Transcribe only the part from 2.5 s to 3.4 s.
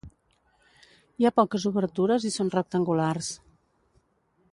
rectangulars.